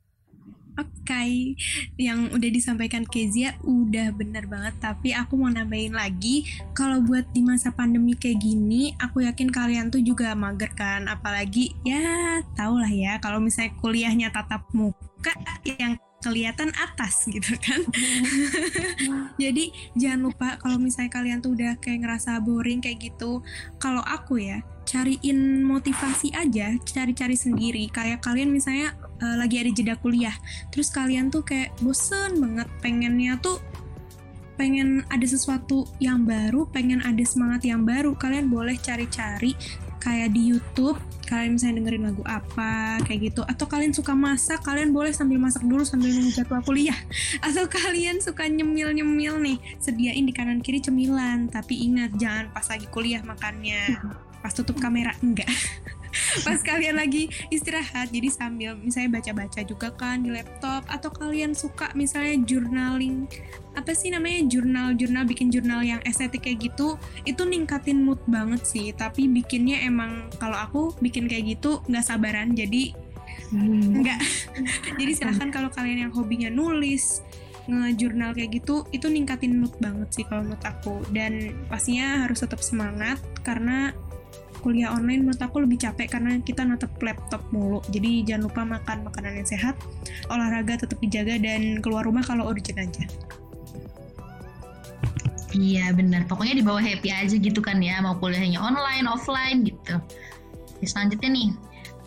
[1.12, 1.54] Okay.
[2.00, 4.74] yang udah disampaikan Kezia udah bener banget.
[4.80, 9.92] Tapi aku mau nambahin lagi, kalau buat di masa pandemi kayak gini, aku yakin kalian
[9.92, 11.04] tuh juga mager kan.
[11.06, 15.36] Apalagi ya tau lah ya, kalau misalnya kuliahnya tatap muka
[15.68, 17.82] yang kelihatan atas gitu kan.
[19.42, 23.42] Jadi jangan lupa kalau misalnya kalian tuh udah kayak ngerasa boring kayak gitu,
[23.82, 27.84] kalau aku ya cariin motivasi aja, cari-cari sendiri.
[27.90, 30.34] Kayak kalian misalnya uh, lagi ada jeda kuliah.
[30.74, 33.62] Terus kalian tuh kayak bosen banget pengennya tuh
[34.60, 38.12] pengen ada sesuatu yang baru pengen ada semangat yang baru.
[38.18, 39.54] Kalian boleh cari-cari
[40.02, 43.40] kayak di YouTube kalian misalnya dengerin lagu apa kayak gitu.
[43.48, 46.98] Atau kalian suka masak kalian boleh sambil masak dulu sambil nunggu jadwal kuliah.
[47.46, 51.48] Atau kalian suka nyemil-nyemil nih sediain di kanan kiri cemilan.
[51.48, 53.96] Tapi ingat jangan pas lagi kuliah makannya.
[54.42, 55.46] Pas tutup kamera enggak
[56.46, 61.90] pas kalian lagi istirahat jadi sambil misalnya baca-baca juga kan di laptop atau kalian suka
[61.96, 63.26] misalnya journaling
[63.72, 68.92] apa sih namanya jurnal-jurnal bikin jurnal yang estetik kayak gitu itu ningkatin mood banget sih.
[68.92, 72.92] Tapi bikinnya emang kalau aku bikin kayak gitu nggak sabaran jadi
[73.52, 74.04] hmm.
[74.04, 74.20] nggak.
[75.00, 77.24] Jadi silahkan kalau kalian yang hobinya nulis
[77.62, 81.00] ngejurnal kayak gitu itu ningkatin mood banget sih kalau menurut aku.
[81.08, 83.96] Dan pastinya harus tetap semangat karena
[84.62, 87.82] kuliah online menurut aku lebih capek karena kita natap laptop mulu.
[87.90, 89.74] Jadi jangan lupa makan makanan yang sehat,
[90.30, 93.04] olahraga tetap dijaga dan keluar rumah kalau urgent aja.
[95.52, 100.00] Iya benar, pokoknya dibawa happy aja gitu kan ya, mau kuliahnya online, offline gitu.
[100.80, 101.48] Ya, selanjutnya nih,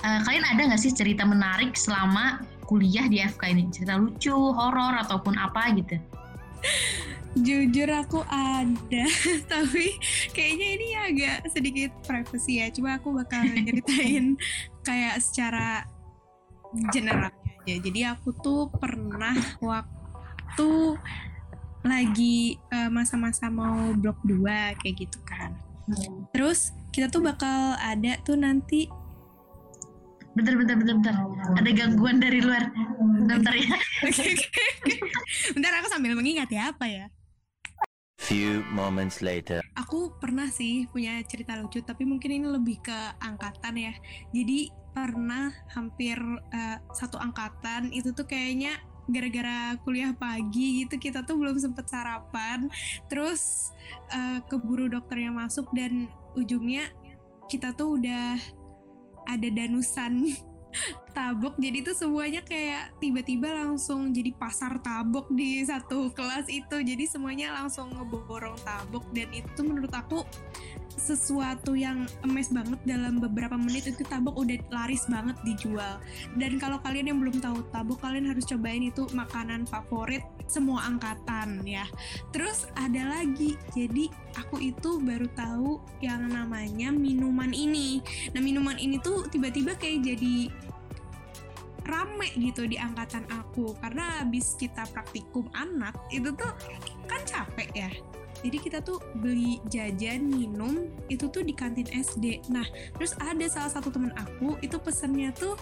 [0.02, 3.70] uh, kalian ada nggak sih cerita menarik selama kuliah di FK ini?
[3.70, 6.02] Cerita lucu, horor ataupun apa gitu?
[7.36, 9.06] Jujur aku ada,
[9.52, 9.92] tapi
[10.32, 12.72] kayaknya ini agak sedikit privacy ya.
[12.72, 14.40] Coba aku bakal ceritain
[14.88, 15.84] kayak secara
[16.96, 17.76] general aja.
[17.82, 20.72] Jadi aku tuh pernah waktu
[21.86, 25.54] lagi uh, masa-masa mau blok 2 kayak gitu kan.
[25.86, 26.26] Hmm.
[26.34, 28.88] Terus kita tuh bakal ada tuh nanti
[30.36, 31.16] bentar bentar bentar bentar
[31.56, 32.68] ada gangguan dari luar
[33.24, 33.72] bentar, ya
[35.56, 37.08] bentar aku sambil mengingat ya apa ya
[38.26, 39.62] Few moments later.
[39.78, 43.94] Aku pernah sih punya cerita lucu, tapi mungkin ini lebih ke angkatan ya.
[44.34, 46.18] Jadi pernah hampir
[46.50, 52.66] uh, satu angkatan itu tuh kayaknya gara-gara kuliah pagi gitu kita tuh belum sempet sarapan.
[53.06, 53.70] Terus
[54.10, 56.90] uh, keburu dokternya masuk dan ujungnya
[57.46, 58.42] kita tuh udah
[59.30, 60.34] ada danusan
[61.16, 66.78] tabok jadi itu semuanya kayak tiba-tiba langsung jadi pasar tabok di satu kelas itu.
[66.84, 70.22] Jadi semuanya langsung ngeborong tabok dan itu menurut aku
[70.96, 76.00] sesuatu yang emes banget dalam beberapa menit itu tabok udah laris banget dijual.
[76.40, 81.62] Dan kalau kalian yang belum tahu tabok kalian harus cobain itu makanan favorit semua angkatan
[81.68, 81.86] ya.
[82.32, 88.00] Terus ada lagi jadi aku itu baru tahu yang namanya minuman ini.
[88.34, 90.50] Nah minuman ini tuh tiba-tiba kayak jadi
[91.86, 93.78] rame gitu di angkatan aku.
[93.78, 96.52] Karena habis kita praktikum anak itu tuh
[97.06, 97.90] kan capek ya
[98.46, 103.74] jadi kita tuh beli jajan minum itu tuh di kantin SD nah terus ada salah
[103.74, 105.58] satu temen aku itu pesennya tuh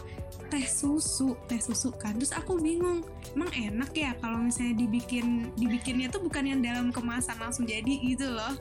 [0.53, 2.13] teh susu teh susu kan.
[2.13, 3.01] Terus aku bingung
[3.33, 8.29] emang enak ya kalau misalnya dibikin dibikinnya tuh bukan yang dalam kemasan langsung jadi gitu
[8.29, 8.53] loh.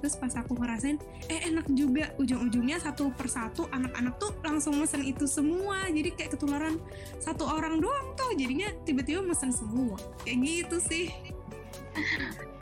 [0.00, 2.14] Terus pas aku ngerasain eh enak juga.
[2.22, 5.90] Ujung-ujungnya satu persatu anak-anak tuh langsung mesen itu semua.
[5.90, 6.78] Jadi kayak ketularan
[7.18, 9.98] satu orang doang tuh jadinya tiba-tiba mesen semua.
[10.22, 11.06] Kayak gitu sih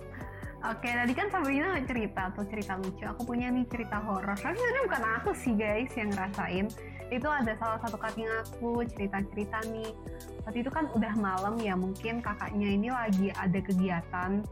[0.58, 3.06] Oke, tadi kan Sabrina cerita tuh cerita lucu.
[3.06, 4.34] Aku punya nih cerita horor.
[4.34, 6.66] Tapi sebenarnya bukan aku sih guys yang ngerasain.
[7.14, 9.94] Itu ada salah satu kating aku cerita-cerita nih.
[10.42, 14.42] Waktu itu kan udah malam ya, mungkin kakaknya ini lagi ada kegiatan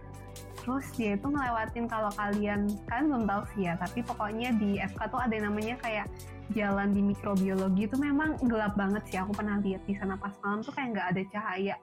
[0.67, 5.15] terus dia itu ngelewatin kalau kalian kan belum tahu sih ya tapi pokoknya di FK
[5.15, 6.11] tuh ada yang namanya kayak
[6.59, 10.67] jalan di mikrobiologi itu memang gelap banget sih aku pernah lihat di sana pas malam
[10.67, 11.77] tuh kayak nggak ada cahaya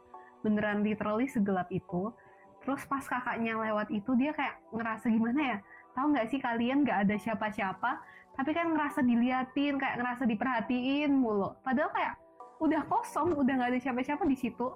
[0.44, 2.12] beneran literally segelap itu
[2.64, 5.58] terus pas kakaknya lewat itu dia kayak ngerasa gimana ya?
[5.94, 7.92] Tahu nggak sih kalian nggak ada siapa-siapa?
[8.34, 11.54] Tapi kan ngerasa diliatin kayak ngerasa diperhatiin mulu.
[11.62, 12.14] Padahal kayak
[12.64, 14.68] udah kosong udah nggak ada siapa-siapa di situ.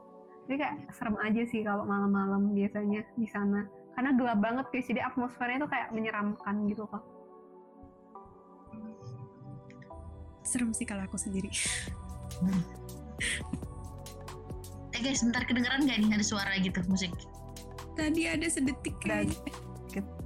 [0.46, 3.66] Jadi kayak serem aja sih kalau malam-malam biasanya di sana.
[3.98, 4.86] Karena gelap banget guys.
[4.86, 7.18] Jadi atmosfernya itu kayak menyeramkan gitu kok
[10.48, 11.52] serem sih kalau aku sendiri.
[12.40, 12.64] Hmm.
[14.96, 16.10] eh guys sebentar kedengeran nggak nih?
[16.16, 17.12] Ada suara gitu musik
[17.98, 19.36] tadi ada sedetik kayaknya.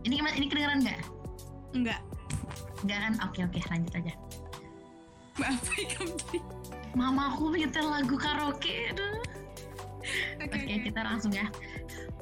[0.04, 1.02] Ini ini kedengeran nggak?
[1.72, 2.02] Enggak
[2.84, 3.14] enggak kan?
[3.24, 3.60] Oke oke.
[3.72, 4.14] Lanjut aja.
[5.40, 5.64] Maaf
[5.96, 6.16] kamu
[6.92, 9.24] mama aku nyetel lagu karaoke aduh.
[10.42, 11.48] Oke, okay, okay, kita langsung ya.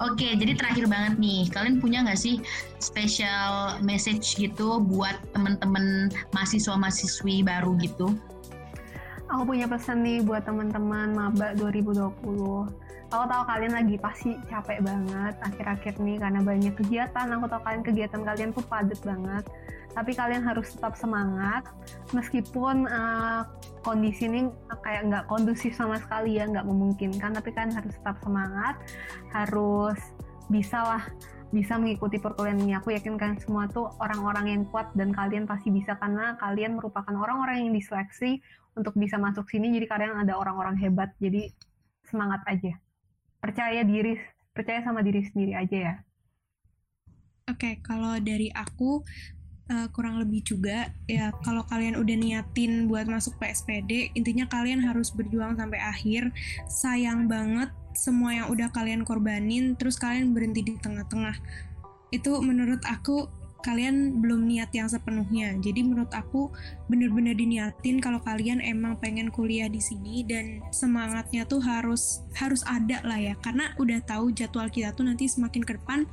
[0.03, 2.43] Oke, jadi terakhir banget nih, kalian punya nggak sih
[2.79, 8.15] special message gitu buat temen-temen mahasiswa-mahasiswi baru gitu?
[9.31, 12.11] Aku punya pesan nih buat teman-teman maba 2020.
[13.09, 17.25] Aku tahu kalian lagi pasti capek banget akhir-akhir nih karena banyak kegiatan.
[17.41, 19.49] Aku tahu kalian kegiatan kalian tuh padat banget.
[19.97, 21.65] Tapi kalian harus tetap semangat.
[22.13, 23.49] Meskipun uh,
[23.81, 24.53] kondisi ini
[24.85, 27.33] kayak nggak kondusif sama sekali ya nggak memungkinkan.
[27.33, 28.77] Tapi kalian harus tetap semangat.
[29.33, 29.97] Harus
[30.45, 31.03] bisa lah
[31.49, 32.77] bisa mengikuti perkuliahan ini.
[32.77, 37.17] Aku yakin kalian semua tuh orang-orang yang kuat dan kalian pasti bisa karena kalian merupakan
[37.17, 38.37] orang-orang yang diseleksi
[38.77, 39.73] untuk bisa masuk sini.
[39.73, 41.09] Jadi kalian ada orang-orang hebat.
[41.17, 41.49] Jadi
[42.05, 42.77] semangat aja
[43.39, 44.19] percaya diri
[44.53, 45.95] percaya sama diri sendiri aja ya.
[47.49, 49.01] Oke, okay, kalau dari aku
[49.71, 55.09] uh, kurang lebih juga ya kalau kalian udah niatin buat masuk PSPD intinya kalian harus
[55.15, 56.29] berjuang sampai akhir.
[56.69, 61.37] Sayang banget semua yang udah kalian korbanin terus kalian berhenti di tengah-tengah.
[62.13, 65.55] Itu menurut aku kalian belum niat yang sepenuhnya.
[65.59, 66.51] Jadi menurut aku
[66.87, 73.03] bener-bener diniatin kalau kalian emang pengen kuliah di sini dan semangatnya tuh harus harus ada
[73.03, 73.33] lah ya.
[73.39, 76.07] Karena udah tahu jadwal kita tuh nanti semakin ke depan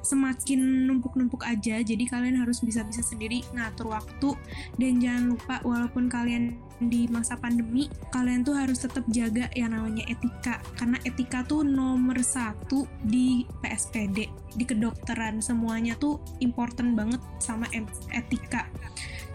[0.00, 1.80] semakin numpuk-numpuk aja.
[1.80, 4.36] Jadi kalian harus bisa-bisa sendiri ngatur waktu
[4.76, 10.08] dan jangan lupa walaupun kalian di masa pandemi kalian tuh harus tetap jaga yang namanya
[10.08, 10.64] etika.
[10.80, 15.44] Karena etika tuh nomor satu di PSPD di kedokteran.
[15.44, 17.68] Semuanya tuh important banget sama
[18.16, 18.64] etika.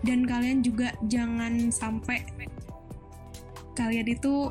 [0.01, 2.25] Dan kalian juga jangan sampai
[3.77, 4.49] kalian itu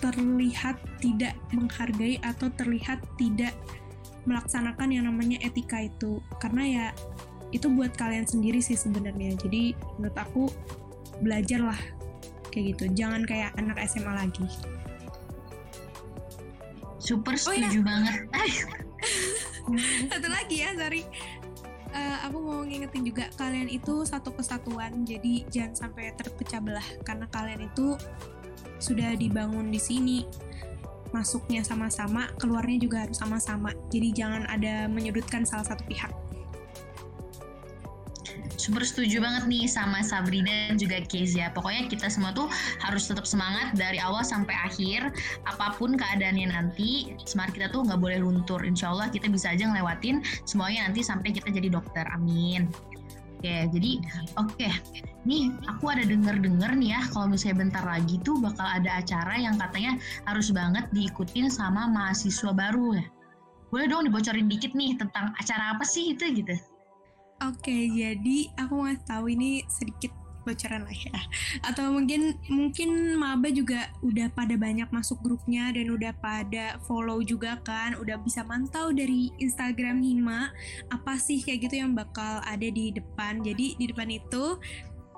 [0.00, 3.54] terlihat tidak menghargai atau terlihat tidak
[4.24, 6.18] melaksanakan yang namanya etika itu.
[6.40, 6.86] Karena ya
[7.52, 9.36] itu buat kalian sendiri sih sebenarnya.
[9.36, 10.44] Jadi menurut aku
[11.20, 12.01] belajarlah
[12.52, 12.84] kayak gitu.
[12.92, 14.46] Jangan kayak anak SMA lagi.
[17.02, 17.82] Super setuju oh, ya.
[17.82, 18.16] banget.
[20.12, 21.02] Satu lagi ya sorry.
[21.92, 25.04] Uh, aku mau ngingetin juga kalian itu satu kesatuan.
[25.04, 26.88] Jadi jangan sampai terpecah belah.
[27.02, 27.98] Karena kalian itu
[28.78, 30.18] sudah dibangun di sini.
[31.12, 33.76] Masuknya sama-sama keluarnya juga harus sama-sama.
[33.92, 36.21] Jadi jangan ada menyudutkan salah satu pihak
[38.56, 41.52] super setuju banget nih sama Sabri dan juga Kezia.
[41.52, 42.48] Pokoknya kita semua tuh
[42.82, 45.12] harus tetap semangat dari awal sampai akhir.
[45.48, 48.62] Apa pun keadaannya nanti, semangat kita tuh nggak boleh luntur.
[48.62, 52.04] Insya Allah kita bisa aja ngelewatin semuanya nanti sampai kita jadi dokter.
[52.12, 52.70] Amin.
[53.42, 53.98] Oke, jadi
[54.38, 54.68] oke.
[55.26, 59.58] Nih, aku ada denger-denger nih ya, kalau misalnya bentar lagi tuh bakal ada acara yang
[59.58, 59.98] katanya
[60.30, 63.06] harus banget diikutin sama mahasiswa baru ya.
[63.74, 66.54] Boleh dong dibocorin dikit nih tentang acara apa sih itu gitu?
[67.42, 70.14] Oke, jadi aku mau tahu ini sedikit
[70.46, 71.18] bocoran lah ya.
[71.66, 77.58] Atau mungkin mungkin maba juga udah pada banyak masuk grupnya dan udah pada follow juga
[77.66, 80.54] kan, udah bisa mantau dari Instagram Hima
[80.90, 83.42] apa sih kayak gitu yang bakal ada di depan.
[83.42, 84.58] Jadi di depan itu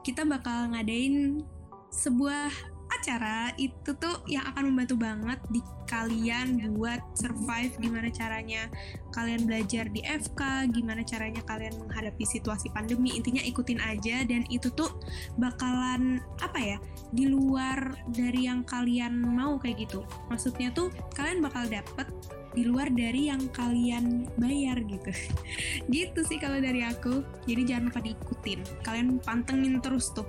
[0.05, 1.45] kita bakal ngadain
[1.93, 8.67] sebuah acara itu tuh yang akan membantu banget di kalian buat survive gimana caranya
[9.13, 13.15] kalian belajar di FK, gimana caranya kalian menghadapi situasi pandemi.
[13.15, 14.91] Intinya ikutin aja dan itu tuh
[15.39, 16.79] bakalan apa ya?
[17.15, 20.03] di luar dari yang kalian mau kayak gitu.
[20.27, 22.11] Maksudnya tuh kalian bakal dapet
[22.55, 25.11] di luar dari yang kalian bayar gitu.
[25.95, 27.27] gitu sih kalau dari aku.
[27.45, 28.61] Jadi jangan lupa diikutin.
[28.87, 30.27] Kalian pantengin terus tuh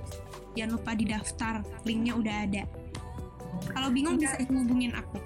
[0.56, 2.64] jangan lupa didaftar linknya udah ada
[3.76, 5.20] kalau bingung bisa hubungin aku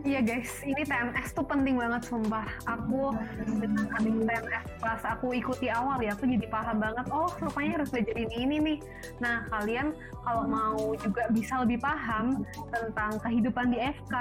[0.00, 2.48] Iya guys, ini TMS tuh penting banget sumpah.
[2.64, 3.12] Aku
[3.60, 7.04] dengan adanya TMS kelas aku ikuti awal ya, aku jadi paham banget.
[7.12, 8.78] Oh, rupanya harus belajar ini ini nih.
[9.20, 9.92] Nah, kalian
[10.24, 14.14] kalau mau juga bisa lebih paham tentang kehidupan di FK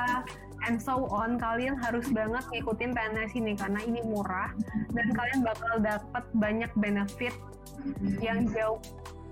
[0.68, 4.52] and so on, kalian harus banget ngikutin TMS ini karena ini murah
[4.92, 7.36] dan kalian bakal dapat banyak benefit
[8.20, 8.80] yang jauh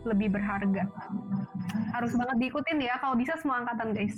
[0.07, 0.87] lebih berharga.
[1.91, 4.15] Harus banget diikutin ya, kalau bisa semua angkatan guys.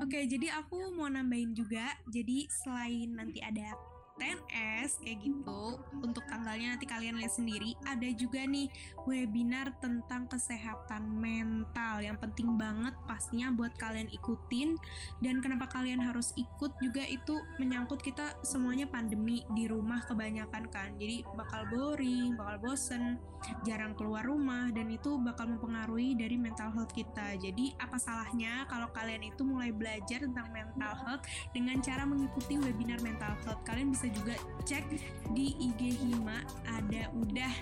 [0.00, 1.84] Oke, jadi aku mau nambahin juga.
[2.08, 3.76] Jadi selain nanti ada
[4.20, 7.72] TNS kayak gitu untuk tanggalnya nanti kalian lihat sendiri.
[7.88, 8.68] Ada juga nih
[9.08, 14.76] webinar tentang kesehatan mental yang penting banget pastinya buat kalian ikutin.
[15.24, 20.92] Dan kenapa kalian harus ikut juga itu menyangkut kita semuanya pandemi di rumah kebanyakan kan.
[21.00, 23.16] Jadi bakal boring bakal bosen
[23.64, 27.40] jarang keluar rumah dan itu bakal mempengaruhi dari mental health kita.
[27.40, 31.24] Jadi apa salahnya kalau kalian itu mulai belajar tentang mental health
[31.56, 33.64] dengan cara mengikuti webinar mental health?
[33.64, 34.34] Kalian bisa juga
[34.66, 34.84] cek
[35.32, 37.54] di IG Hima ada udah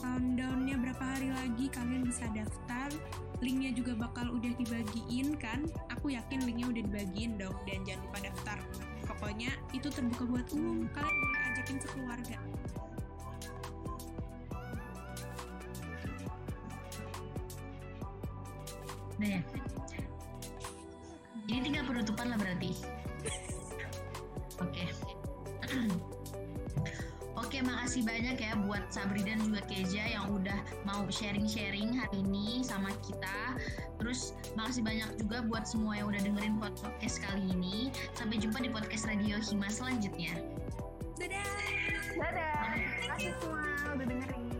[0.00, 2.92] countdownnya berapa hari lagi kalian bisa daftar
[3.40, 8.18] linknya juga bakal udah dibagiin kan aku yakin linknya udah dibagiin dong dan jangan lupa
[8.30, 8.58] daftar
[9.04, 12.38] pokoknya itu terbuka buat umum kalian boleh ajakin sekeluarga
[19.14, 19.42] Nah ya.
[21.46, 22.72] Ini tinggal penutupan lah berarti.
[24.64, 24.74] Oke.
[24.74, 24.93] Okay.
[27.94, 32.66] Oke, makasih banyak ya buat Sabri dan juga Keja yang udah mau sharing-sharing hari ini
[32.66, 33.54] sama kita.
[34.02, 37.94] Terus makasih banyak juga buat semua yang udah dengerin podcast kali ini.
[38.18, 40.34] Sampai jumpa di podcast Radio Hima selanjutnya.
[41.22, 41.54] Dadah.
[42.18, 42.82] Dadah.
[42.82, 43.62] Terima kasih semua
[43.94, 44.53] udah dengerin.